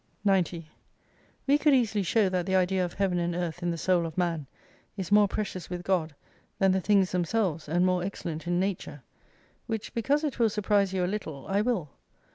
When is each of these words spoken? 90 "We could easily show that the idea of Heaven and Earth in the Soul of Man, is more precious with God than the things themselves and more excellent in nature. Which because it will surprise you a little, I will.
90 0.25 0.67
"We 1.45 1.59
could 1.59 1.75
easily 1.75 2.01
show 2.01 2.27
that 2.27 2.47
the 2.47 2.55
idea 2.55 2.83
of 2.83 2.93
Heaven 2.95 3.19
and 3.19 3.35
Earth 3.35 3.61
in 3.61 3.69
the 3.69 3.77
Soul 3.77 4.07
of 4.07 4.17
Man, 4.17 4.47
is 4.97 5.11
more 5.11 5.27
precious 5.27 5.69
with 5.69 5.83
God 5.83 6.15
than 6.57 6.71
the 6.71 6.81
things 6.81 7.11
themselves 7.11 7.69
and 7.69 7.85
more 7.85 8.03
excellent 8.03 8.47
in 8.47 8.59
nature. 8.59 9.03
Which 9.67 9.93
because 9.93 10.23
it 10.23 10.39
will 10.39 10.49
surprise 10.49 10.91
you 10.91 11.05
a 11.05 11.05
little, 11.05 11.45
I 11.47 11.61
will. 11.61 11.91